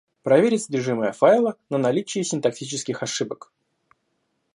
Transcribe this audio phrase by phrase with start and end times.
[0.23, 3.51] Проверит содержимое файла на наличие синтаксических ошибок